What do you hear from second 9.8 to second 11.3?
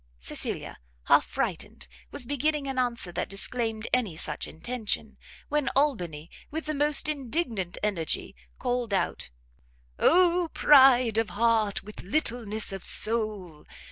"Oh pride of